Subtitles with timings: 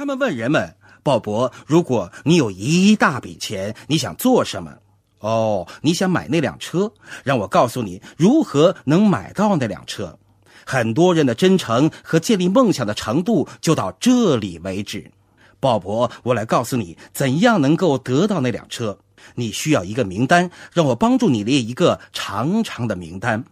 [0.00, 4.78] 他们问人们：“鲍勃，如果你有一大笔钱，你想做什么？”
[5.20, 6.90] 哦，你想买那辆车？
[7.22, 10.18] 让我告诉你如何能买到那辆车。
[10.64, 15.12] 很多人的真诚和建立梦想的程度就到这里为止。
[15.60, 19.00] 鲍勃，我来告诉你怎样能够得到那辆车。
[19.34, 23.44] 你需要一个名单，让我帮助你列一个长长的名单。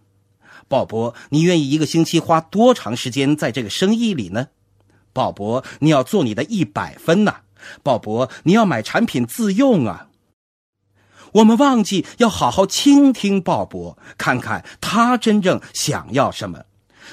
[0.67, 4.47] 鲍勃，你愿意一个星期花多长时间在这个生意里呢？
[5.19, 7.41] 鲍勃，你要做你的一百分呐。
[7.83, 10.07] 鲍勃，你要买产品自用啊。
[11.33, 16.63] 我们忘记要好好倾听鲍勃，看看他真正想要什么。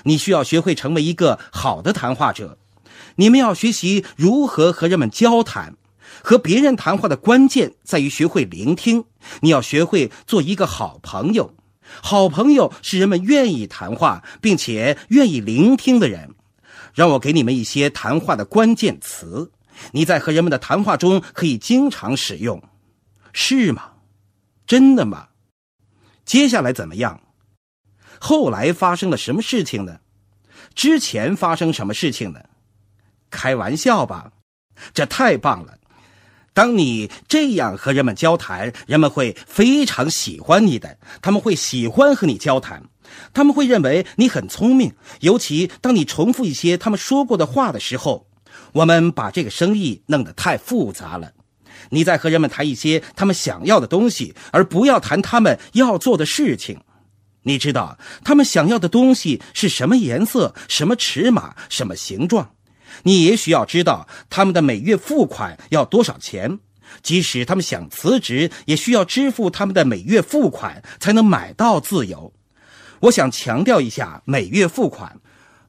[0.04, 2.58] 你需要学会成为一个好的谈话者。
[3.16, 5.74] 你们要学习如何和人们交谈。
[6.22, 9.06] 和别人谈话的关键在于学会聆听。
[9.40, 11.52] 你要学会做一个好朋友。
[11.82, 16.35] 好朋友是人们愿意谈话并且愿意聆听的人。
[16.96, 19.52] 让我给你们一些谈话的关键词，
[19.92, 22.60] 你在和人们的谈话中可以经常使用。
[23.34, 23.90] 是吗？
[24.66, 25.28] 真的吗？
[26.24, 27.20] 接下来怎么样？
[28.18, 30.00] 后来发生了什么事情呢？
[30.74, 32.40] 之前发生什么事情呢？
[33.28, 34.32] 开玩笑吧，
[34.94, 35.76] 这太棒了！
[36.54, 42.82] 当你这样和人们交谈，人们会非常喜欢你的，他们会喜欢和你交谈，
[43.32, 48.26] 他们会认为你很聪明，尤其当你重复一些他们说过的话的时候。
[48.72, 51.32] 我们把这个生意弄得太复杂了。
[51.90, 56.80] 你在和人们谈一些他们想要的东西，而不要谈他们要做的事情。
[57.42, 62.50] 你知道他们想要的东西是什么颜色、什么尺码、什么形状？
[63.04, 66.58] 你也需要知道他们的每月付款要多少钱。
[67.02, 72.32] 即使他们想辞职，也需要支付他们的每月付款才能买到自由。
[73.00, 75.20] 我想强调一下，每月付款。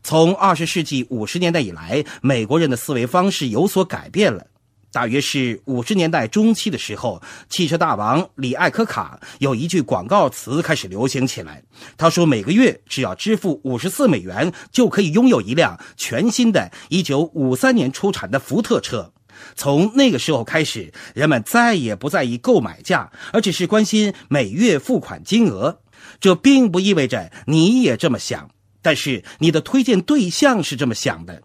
[0.03, 4.47] 从二十世纪五十年代以来，美国人的思维方式有所改变了。
[4.93, 11.61] 大约是五十年代中期的时候，汽车大王李艾科卡有一句广告词开始流行起来。
[11.97, 19.11] 他说：“每个月只要支付五十四美元，就可以拥有一辆全新的一九五三年出产的福特车。”
[19.55, 25.79] 从那个时候开始，人们再也不在意购买价，而只是关心每月付款金额。
[26.19, 28.49] 这并不意味着你也这么想，
[28.81, 31.41] 但是你的推荐对象是这么想的。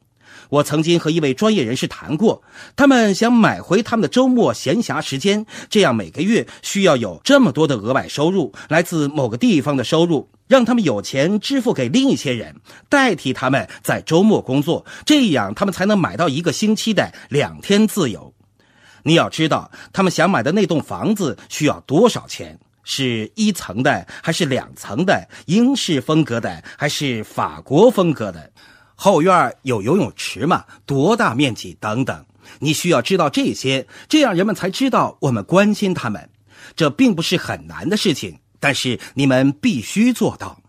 [0.48, 2.42] 我曾经和一位专业人士谈过，
[2.76, 12.56] 他们想买回他们的周末闲暇时间，这样每个月需要有这么多的额外收入，来自某个地方的收入，让他们有钱支付给另一些人，
[12.90, 18.34] 代替他们在周末工作，这样他们才能买到一个星期的两天自由。
[19.04, 22.58] 你要知道，他们想买的那栋房子需要多少钱？
[22.84, 25.28] 是一层的还是两层的？
[25.46, 28.50] 英式风格的还是法国风格的？
[28.94, 30.64] 后院有游泳池吗？
[30.86, 31.76] 多大面积？
[31.80, 32.24] 等等，
[32.60, 36.30] 你需要知道这些，这样人们才知道我们关心他们。
[36.76, 40.60] 这并不是很难的事情，但是你们必须做到。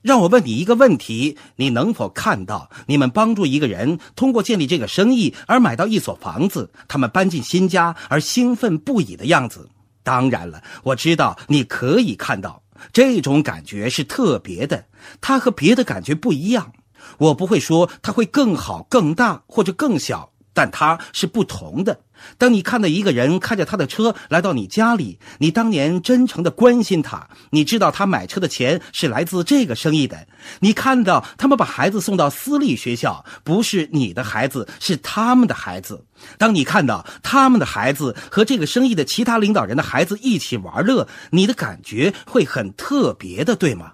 [0.00, 9.68] 让我问你一个问题：你能否看到你们帮助一个人通过建立这个生意而买到一所房子，他们搬进新家而兴奋不已的样子？
[10.10, 14.86] 当然了，我知道你可以看到这种感觉是特别的，
[15.20, 16.72] 它和别的感觉不一样。
[17.18, 22.00] 我不会说它会更好、更大或者更小，但它是不同的。
[22.38, 30.26] 当你看到一个人开着他的车来到你家里，你当年真诚的关心他，你知道他买车的钱是来自这个生意的。
[30.60, 36.04] 你看到他们把孩子送到私立学校，不是你的孩子，是他们的孩子。
[36.36, 43.92] 当你看到他们的孩子和这个生意的其他领导人的孩子一起玩乐，你的感觉会很特别的，对吗？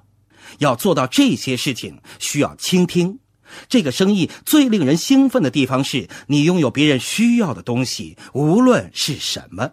[0.59, 3.19] 要做到这些事情，需要倾听。
[3.69, 9.73] 这个生意最令人兴奋的地方是你拥有别人需要的东西，无论是什么。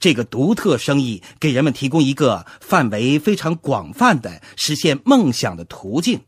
[0.00, 6.20] 这个独特生意给人们提供一个范围非常广泛的实现梦想的途径。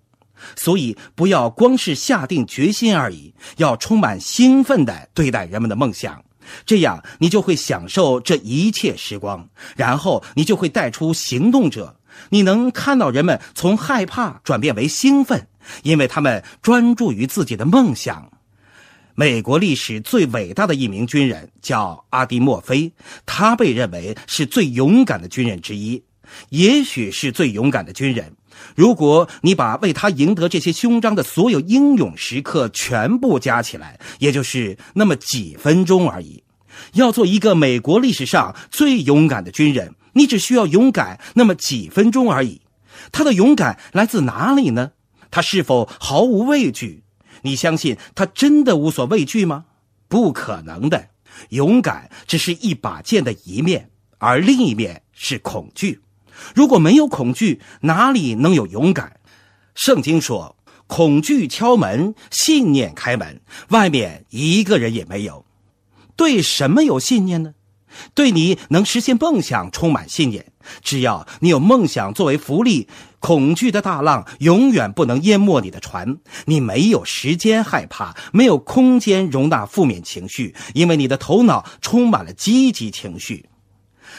[0.56, 6.22] 所以，不要光是下定决心而已，要充满兴奋地对待人们的梦想。
[6.66, 11.98] 这样，你就会享受这一切时光，然后你就会带出行动者。
[12.30, 15.48] 你能看到人们从害怕转变为兴奋，
[15.82, 18.30] 因为他们专注于自己的梦想。
[19.14, 22.92] 美国历史最伟大的一名军人叫阿迪莫菲，
[23.24, 26.02] 他被认为是最勇敢的军人之一，
[26.48, 28.32] 也许是最勇敢的军人。
[28.74, 36.42] 如果你把为他赢得这些勋章的所有英勇时刻全部加起来，也就是那么几分钟而已。
[36.94, 39.94] 要做一个美国历史上最勇敢的军人。
[40.16, 42.60] 你只需要勇敢那么几分钟而已。
[43.10, 44.92] 他的勇敢来自哪里呢？
[45.34, 47.02] 他是否毫无畏惧？
[47.42, 49.64] 你相信他真的无所畏惧吗？
[50.06, 51.08] 不可能的。
[51.48, 56.02] 勇敢只是一把剑的一面，而另一面是恐惧。
[56.54, 59.18] 如果没有恐惧，哪里能有勇敢？
[59.74, 60.54] 圣经说
[60.86, 63.40] ：“恐惧敲门，信念开门，
[63.70, 65.44] 外面一个人也没有。”
[66.14, 67.54] 对什么有信念呢？
[68.14, 70.52] 对你能实现梦想充满信念。
[70.80, 72.88] 只要你有梦想作为福利，
[73.24, 76.18] 恐惧的大浪永远不能淹没你的船。
[76.44, 83.48] 你没有时间害怕，没有空间容纳负面情绪，因为你的头脑充满了积极情绪。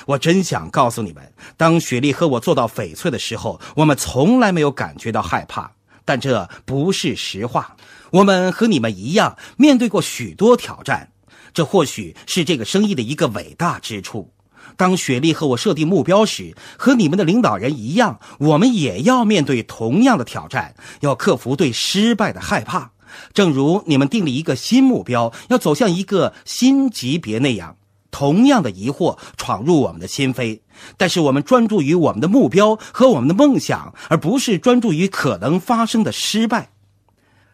[0.07, 5.71] 我真想告诉你们，当雪莉和我做到翡翠的时候，我们从来没有感觉到害怕。
[6.03, 7.77] 但这不是实话。
[8.09, 11.11] 我们和你们一样，面对过许多挑战。
[11.53, 14.31] 这或许是这个生意的一个伟大之处。
[14.77, 22.91] 当雪莉和我设定目标时，和你们的领导人一样，我们也要面对同样的挑战，要克服对失败的害怕。
[23.33, 27.77] 正如你们定了一个新目标，要走向一个新级别那样，
[28.11, 30.59] 同样的疑惑闯入我们的心扉。
[30.97, 36.71] 但是我们专注于我们的目标和我们的梦想，而不是专注于可能发生的失败。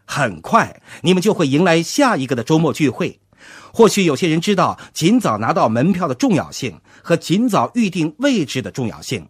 [0.06, 3.20] 很快，你们就会迎来下一个的周末聚会。
[3.74, 9.28] 或许有些人知道尽早拿到门票的重要性和尽早预定位置的重要性，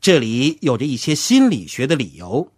[0.00, 2.48] 这里有着一些心理学的理由。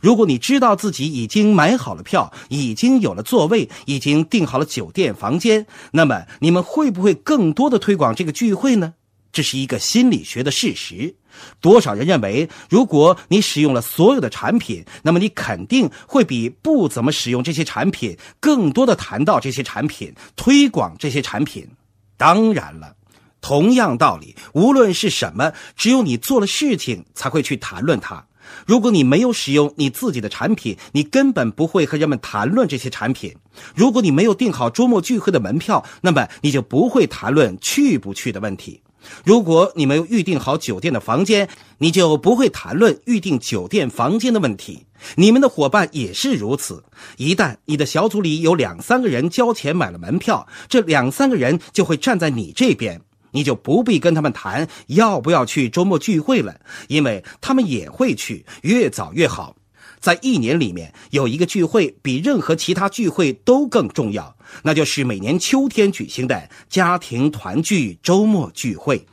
[0.00, 8.94] 如果你知道自己已经买好了票，已经有了座位，已经订好了酒店房间，那么你们会不会更多的推广这个聚会呢？
[9.32, 11.14] 这是一个心理学的事实。
[11.60, 21.68] 多少人认为，如果你使用了所有的产品，那么你肯定会比不怎么使用这些产品更多的谈到这些产品，推广这些产品。
[22.16, 22.96] 当然了，
[23.40, 28.26] 同样道理，无论是什么，只有你做了事情才会去谈论它。
[28.66, 33.36] 如果你没有使用你自己的产品，你根本不会和人们谈论这些产品。
[33.76, 38.82] 如果你没有订好周末聚会的门票，那么你就不会谈论去不去的问题。
[39.24, 41.48] 如果你没有预订好酒店的房间，
[41.78, 44.86] 你就不会谈论预订酒店房间的问题。
[45.16, 46.84] 你们的伙伴也是如此。
[47.16, 53.00] 一旦你的小组里有两三个人交钱买了门票，这两三个人就会站在你这边，
[53.30, 59.56] 你就不必跟他们谈要不要去周末聚会了，因为他们也会去，越早越好。
[60.00, 69.06] 在一年里面有一个聚会比任何其他聚会都更重要，那就是每年秋天举行的家庭团聚周末聚会。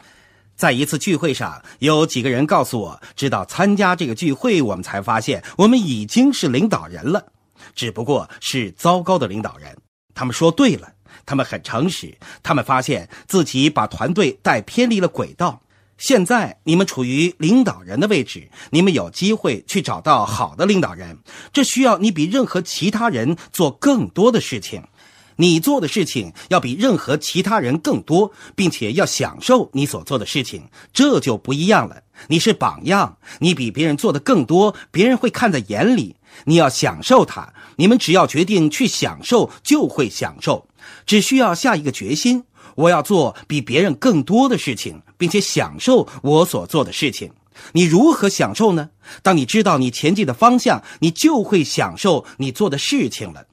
[0.56, 7.28] 在一次聚会上，有几个人告诉我，直到参加这个聚会，我们才发现我们已经是领导人了，
[7.76, 9.78] 只不过是糟糕的领导人。
[10.16, 10.92] 他们说对了，
[11.28, 15.62] 他们很诚实，他们发现自己把团队带偏离了轨道。
[16.00, 21.20] 现在你们处于领导人的位置，你们有机会去找到好的领导人。
[21.54, 24.84] 这需要你比任何其他人做更多的事情，
[25.38, 32.04] 你做的事情要比任何其他人更多，并且要享受你所做的事情，这就不一样了。
[32.28, 36.16] 你是榜样，你比别人做的更多，别人会看在眼里。
[36.46, 40.68] 你要享受它，你们只要决定去享受，就会享受，
[41.06, 42.44] 只需要下一个决心。
[42.76, 47.32] 我要做比别人更多的事情，并且享受我所做的事情。
[47.74, 48.90] 你如何享受呢？
[49.24, 53.46] 当你知道你前进的方向，你就会享受你做的事情了。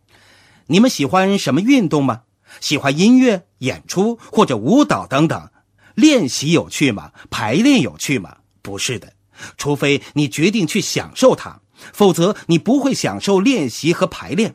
[0.67, 2.23] 你们喜欢什么运动吗？
[2.61, 5.51] 喜欢音乐、演出或者舞蹈等等？
[5.95, 7.13] 练习有趣吗？
[7.31, 8.37] 排练有趣吗？
[8.63, 9.13] 不是的，
[9.57, 11.61] 除非你决定去享受它，
[11.93, 14.55] 否则你不会享受练习和排练。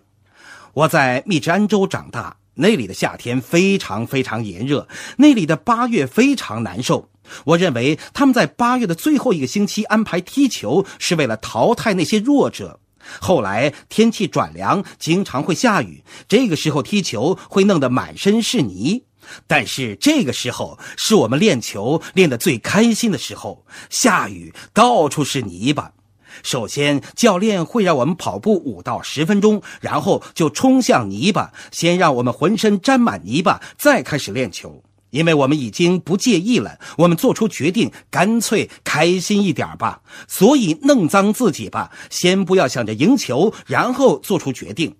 [0.73, 2.37] 我在密执安州长大。
[2.61, 7.09] 那里的夏天非常非常炎热，那里的八月非常难受。
[7.45, 12.81] 我认为他们在八月的最后一个星期安排踢球，是为了淘汰那些弱者。
[13.19, 19.03] 后来天气转凉，经常会下雨，这个时候踢球会弄得满身是泥。
[19.45, 25.91] 但是这个时候是我们练球练得最开心的时候，下雨到处是泥巴。
[26.41, 34.83] 首先，教练会让我们跑步五到十分钟，然后就冲向泥巴，先让我们浑身沾满泥巴，再开始练球。
[35.09, 40.01] 因为我们已经不介意了，我们做出决定，干脆开心一点吧。
[40.27, 44.95] 所以弄脏自己吧，先不要想着赢球，然后做出决定。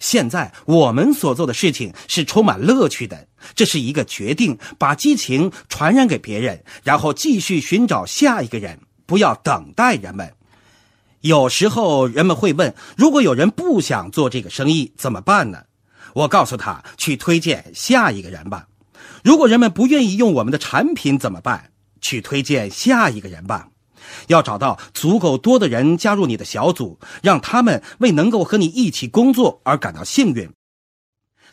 [0.00, 10.32] 现在我们所做的事情是充满乐趣的，这是一个决定，把激情传染给别人，然后继续寻找下一个人，不要等待人们。
[11.20, 15.64] 有时候人们会问：如果有人不想做这个生意怎么办呢？
[16.14, 18.66] 我告诉他去推荐下一个人吧。
[19.24, 21.70] 如果人们不愿意用我们的产品怎么办？
[22.02, 23.68] 去推荐下一个人吧。
[24.26, 30.50] 要找到足够多的人加入你的小组，让他们为能够和你一起工作而感到幸运。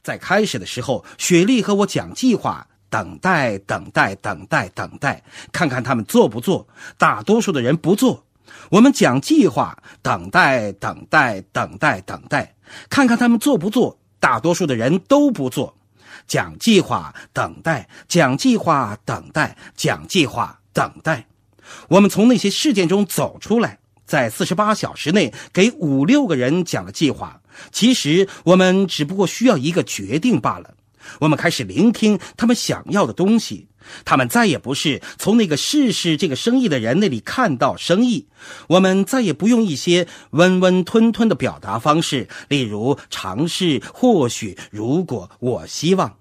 [0.03, 5.23] 在开始的时候，雪莉和我讲计划，等待，等待，等待，等待，
[5.53, 6.67] 看看他们做不做。
[6.97, 8.25] 大多数的人不做。
[8.71, 12.53] 我们讲计划，等待，等待，等待，等待，
[12.89, 13.97] 看看他们做不做。
[14.19, 15.77] 大多数的人都不做。
[16.27, 21.27] 讲计划，等待，讲计划，等待，讲计划，等待。
[21.89, 27.41] 我们从那些事件中走出来，在四十八小时内给五六个人讲了计划。
[27.71, 30.75] 其实我们只不过需要一个决定罢了。
[31.19, 33.67] 我们开始聆听他们想要的东西。
[34.05, 38.27] 他们再也不是从那个试试这个生意的人那里看到生意。
[38.67, 46.17] 我们再也不用一些温温吞吞的表达方式，例如尝试、或许、如果、我希望。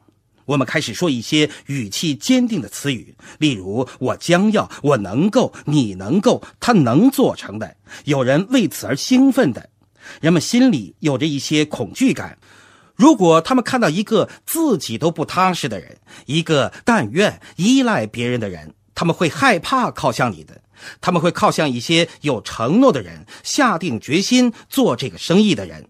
[0.47, 7.77] 我们开始说一些语气坚定的词语，例如我将要、我能够、你能够、他能做成的。
[8.05, 9.71] 有人为此而兴奋的，
[10.21, 12.37] 人们心里有着一些恐惧感。
[13.01, 20.61] 如果他们看到一个自己都不踏实的人，一个但愿依赖别人的人，他们会害怕靠向你的。
[21.01, 25.89] 他们会靠向一些有承诺的人，下定决心做这个生意的人。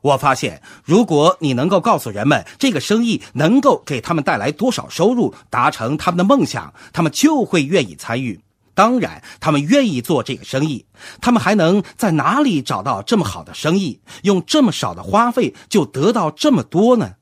[0.00, 8.40] 我发现，如果你能够告诉人们这个生意能够给他们带来多少收入，达成他们的梦想，他们就会愿意参与。
[8.78, 10.86] 当然，他们愿意做这个生意。
[11.20, 17.14] 他们还能在哪里找到这么好的生意，用这么少的花费就得到这么多呢？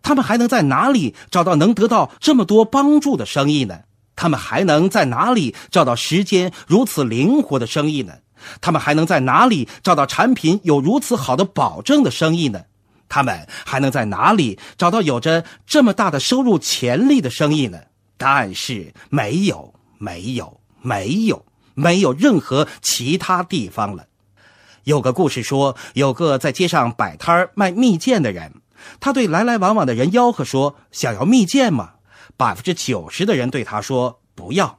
[0.00, 3.80] 他们还能在哪里找到能得到这么多帮助的生意呢？
[4.16, 8.14] 他们还能在哪里找到时间如此灵活的生意呢？
[8.62, 12.62] 他们还能在哪里找到产品有如此好的保证的生意呢？
[13.10, 17.78] 他们还能在哪里找到有着这么大的收入潜力的生意呢？
[18.16, 20.61] 答案是没有，没有。
[20.82, 24.06] 没有，没有任何其他地方了。
[24.84, 28.52] 有个故事说，有个在街上摆摊卖蜜饯的人，
[28.98, 31.94] 他对来来往往的人吆喝说：“想要蜜饯吗？”
[32.36, 34.78] 百分之九十的人对他说：“不要。”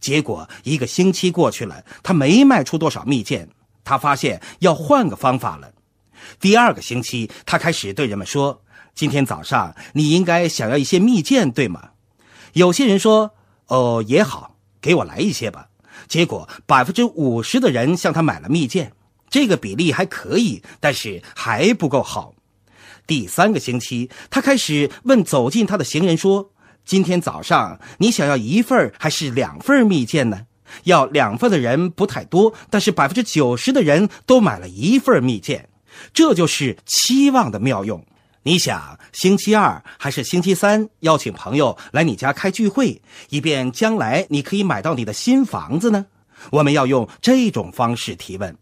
[0.00, 3.48] 结果一个星期过去了，他没卖出多少蜜饯。
[3.84, 5.72] 他发现要换个方法了。
[6.40, 8.62] 第二个星期，他开始对人们说
[8.94, 11.90] ：“今天早上你应该想要一些蜜饯，对吗？”
[12.54, 13.34] 有些人说
[13.68, 15.68] ：“哦，也好。”给我来一些吧。
[16.06, 18.90] 结果百分之五十的人向他买了蜜饯，
[19.28, 22.34] 这个比例还可以，但是还不够好。
[23.06, 26.52] 第三个星期，他开始问走近他的行人说
[26.84, 30.46] ：“今天早上你想要一份还是两份蜜饯呢？”
[30.84, 35.66] 要两份的人不太多，但是百分之九十的人都买了一份蜜饯。
[36.12, 38.04] 这就是期望的妙用。
[38.48, 46.06] 你想星期二还是星期三邀请朋友来你家开聚会，以便将来你可以买到你的新房子呢？
[46.52, 48.56] 我们要用这种方式提问。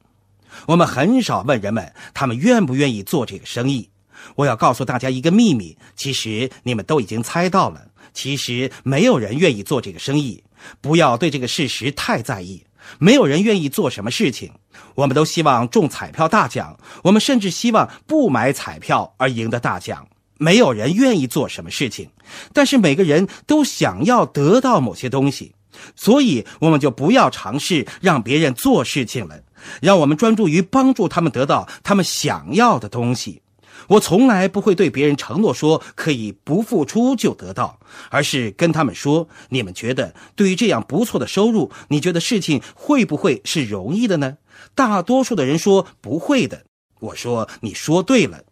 [0.67, 3.89] 我们很少问人们他们愿不愿意做这个生意。
[4.35, 7.87] 我要告诉大家一个秘密，其实你们都已经猜到了。
[8.13, 10.43] 其实没有人愿意做这个生意。
[10.81, 12.66] 不要对这个事实太在意。
[12.99, 14.53] 没有人愿意做什么事情。
[14.95, 20.07] 我们都希望中彩票大奖，我们甚至希望不买彩票而赢得大奖。
[20.39, 22.11] 没有人愿意做什么事情，
[22.53, 25.55] 但是每个人都想要得到某些东西，
[25.95, 29.41] 所以我们就不要尝试让别人做事情了，
[29.81, 33.41] 让我们专注于帮助他们得到他们想要的东西。
[33.89, 37.79] 我从来不会对别人承诺说可以不付出就得到，
[38.11, 44.39] 而是跟他们说：你们觉得对于这样不错的收入，你觉得事情会不会是容易的呢？
[44.75, 46.65] 大多数的人说不会的。
[47.01, 48.45] 我说你说对了。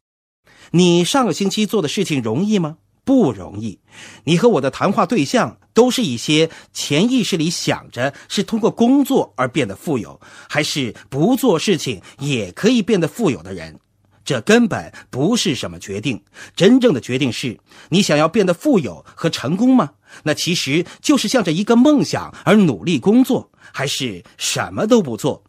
[0.73, 2.79] 你上个星期做的事情容易吗？
[3.05, 3.81] 不容易。
[4.25, 13.79] 你和我的谈话对象都是一些潜意识里想着是通过工作而变得富有，还是不做事情也可以变得富有的人。
[14.25, 16.23] 这根本不是什么决定，
[16.57, 17.59] 真正的决定是
[17.91, 19.93] 你想要变得富有和成功吗？
[20.23, 25.45] 那其实就是向着一个梦想而努力工作，还是什么都不做？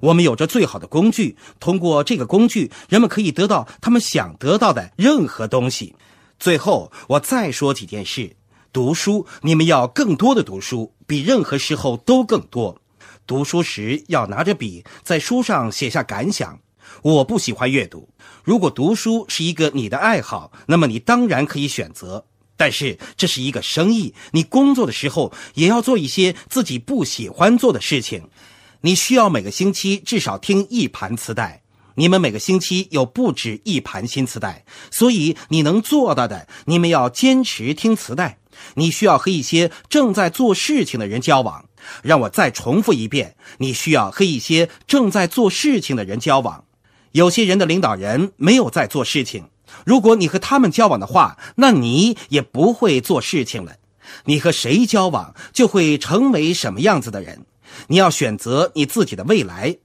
[0.00, 5.96] 我们有着最好的工具，通过这个工具，人们可以得到他们想得到的任何东西。
[6.38, 8.36] 最后，我再说几件事：
[8.72, 12.80] 读书，你们要更多的读书，比任何时候都更多。
[13.26, 16.60] 读书时要拿着笔，在书上写下感想。
[17.02, 18.08] 我不喜欢阅读。
[18.44, 22.24] 如果读书是一个你的爱好，那么你当然可以选择。
[22.56, 28.28] 但是这是一个生意，你工作的时候也要做一些自己不喜欢做的事情。
[28.80, 31.62] 你需要每个星期至少听一盘磁带。
[31.94, 38.38] 你们每个星期有不止一盘新磁带，所以你能做到的，你们要坚持听磁带。
[38.74, 41.64] 你需要和一些正在做事情的人交往。
[42.02, 46.64] 让我再重复一遍：你需要和一些正在做事情的人交往。
[47.12, 49.48] 有些人的领导人没有在做事情，
[49.84, 53.76] 如果你和他们交往的话，那你也不会做事情了。
[54.24, 57.46] 你和谁交往，就会成为什么样子的人。
[57.88, 59.76] 你要选择你自己的未来。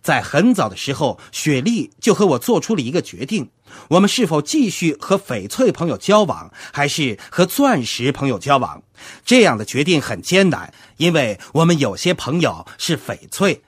[0.00, 3.50] 在很早的时候，雪莉就和我做出了一个决定：
[3.88, 8.82] 我们是否继续和翡翠朋友交往，还是和钻石朋友交往？
[9.24, 13.62] 这样的决定很艰难，因为我们有些朋友是翡翠。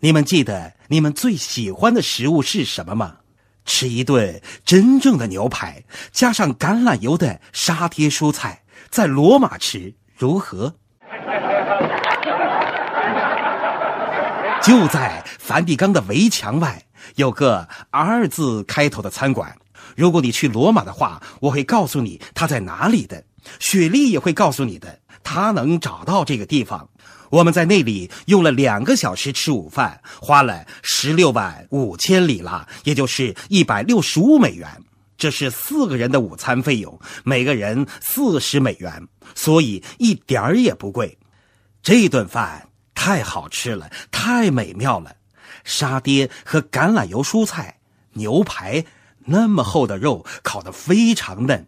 [0.00, 3.16] 你们记得你们最喜欢的食物是什么吗？
[3.64, 10.74] 吃一顿真正的牛排，加上橄榄油的沙爹蔬菜，在罗马吃如何？
[14.62, 16.84] 就在梵蒂冈的围墙外
[17.16, 19.56] 有个 R 字开头的餐馆。
[19.96, 23.24] 如果你去罗马的话，我会告诉你它在哪里的。
[23.58, 26.88] 雪莉也会告诉你的，他能找到这个地方。
[27.30, 34.68] 我们在那里用了两个小时吃午饭，花了十六万五千里拉，也就是一百六十五美元。
[35.18, 41.18] 这是四个人的午餐费用，每个人四十美元，所以一点儿也不贵。
[41.82, 42.68] 这顿饭。
[42.96, 45.16] 太好吃了，太美妙了！
[45.64, 47.80] 沙爹和橄榄油蔬菜，
[48.12, 48.86] 牛排
[49.26, 51.66] 那么厚的肉烤得非常嫩。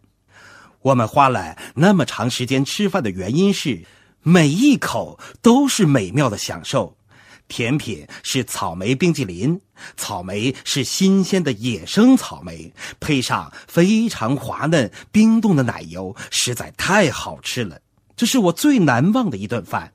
[0.86, 3.84] 我们花了那么长时间吃饭的原因是，
[4.22, 6.96] 每一口都是美妙的享受。
[7.48, 9.60] 甜品是草莓冰激凌，
[9.96, 17.80] 草莓是新鲜的野生草莓，配上非常滑嫩冰冻的奶油，实在太好吃了。
[18.14, 19.92] 这是我最难忘的一顿饭。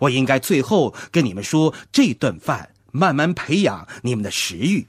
[0.00, 4.86] 我应该最后跟你们说，这顿饭慢慢培养你们的食欲。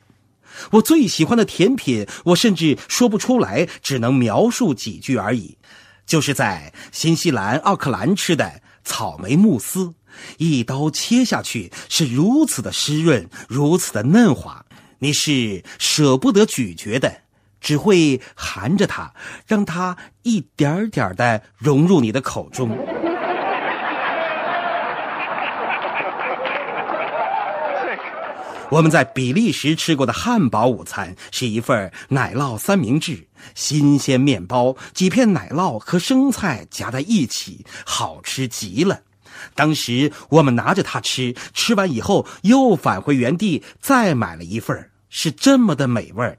[0.71, 5.57] 我最喜欢的甜品，我甚至说不出来，只能描述几句而已。
[6.05, 9.93] 就是在新西兰奥克兰吃的草莓慕斯，
[10.37, 14.65] 一刀切下去是如此的湿润，如此的嫩滑，
[14.99, 17.23] 你是舍不得咀嚼的，
[17.59, 19.13] 只会含着它，
[19.45, 22.77] 让它一点点的融入你的口中。
[28.69, 38.99] 我们在比利时吃过的汉堡午餐是一份奶酪三明治，新鲜面包、几片奶酪和生菜夹在一起，好吃极了。
[39.55, 46.37] 当时我们拿着它吃，吃完以后又返回原地再买了一份，是这么的美味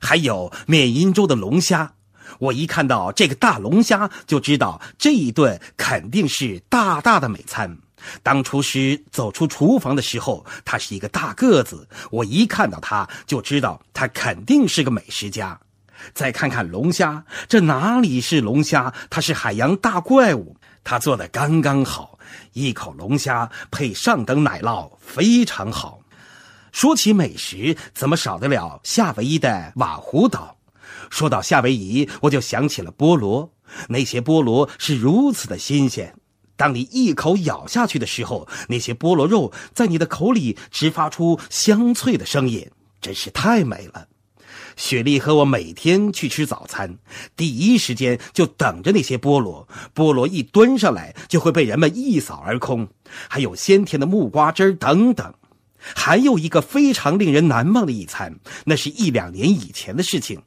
[0.00, 1.92] 还有缅因州的龙虾，
[2.38, 7.76] 我一看到这个大龙虾就知道这一顿肯定是大大的美餐。
[8.22, 11.88] 当厨师走出厨房的时候，他是一个大个子。
[12.10, 15.58] 我一看到他就知道他肯定是个美食家。
[16.12, 18.92] 再看看龙虾，这哪里是龙虾？
[19.08, 20.56] 它是海洋大怪物。
[20.84, 22.18] 他做的刚刚好，
[22.52, 26.00] 一口龙虾配上等奶酪，非常好。
[26.70, 30.56] 说起美食，怎么少得了夏威夷的瓦胡岛？
[31.08, 33.50] 说到夏威夷，我就想起了菠萝，
[33.88, 36.14] 那些菠萝是如此的新鲜。
[36.56, 44.08] 当你一口咬下去的时候，那些菠萝肉在你的口里直发出香脆的声音，真是太美了。
[44.76, 46.98] 雪莉和我每天去吃早餐，
[47.34, 49.66] 第一时间就等着那些菠萝。
[49.94, 52.88] 菠萝一端上来，就会被人们一扫而空，
[53.28, 55.34] 还有鲜甜的木瓜汁等等。
[55.78, 60.42] 还有一个非常令人难忘的一餐，那是一两年以前的事情。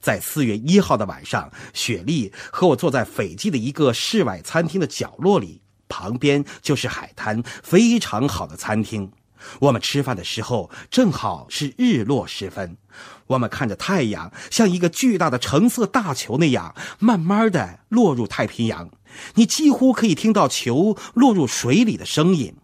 [0.00, 9.10] 在四月一号的晚上，雪莉和我坐在斐济的一个室外餐厅的角落里，旁边就是海滩，非常好的餐厅。
[9.60, 12.76] 我们吃饭的时候正好是日落时分，
[13.28, 18.90] 我们看着太阳像一个巨大的橙色大球那样，慢慢的落入太平洋。
[19.34, 22.56] 你几乎可以听到球落入水里的声音。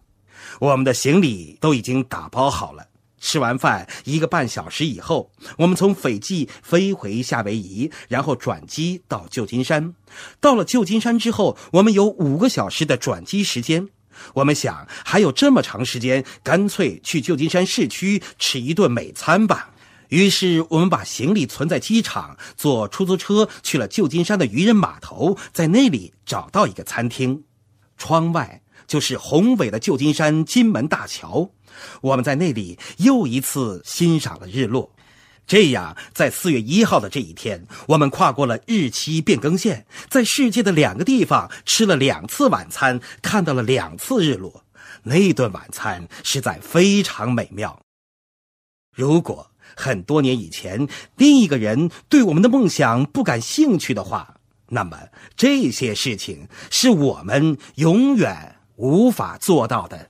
[0.59, 2.87] 我们的行李都已经打包好了。
[3.25, 9.95] 吃完饭一个半小时以后，我们从斐济飞回夏威夷，然后转机到旧金山。
[10.39, 13.89] 到了旧金山之后，我们有五个小时的转机时间。
[14.35, 19.71] 我们想，还有这么长时间，干脆去旧金山市区吃一顿美餐吧。
[20.09, 27.43] 于是，我们把行李存在机场，坐出租车去了旧金山的渔人码头，在那里找到一个餐厅，
[27.97, 31.49] 窗外就是宏伟的旧金山金门大桥。
[32.01, 34.91] 我们在那里又一次欣赏了日落，
[35.47, 44.63] 这样在四月一号的这一天，我们跨过了日期变更线，在世界的两个地方吃了两次晚餐，看到了两次日落。
[45.03, 47.79] 那顿晚餐实在非常美妙。
[48.95, 54.37] 如果很多年以前另一个人对我们的梦想不感兴趣的话，
[54.69, 54.97] 那么
[55.35, 60.09] 这些事情是我们永远无法做到的。